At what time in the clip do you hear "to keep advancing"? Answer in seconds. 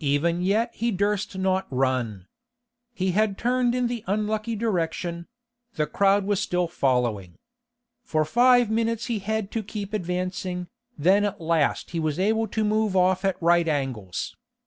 9.52-10.68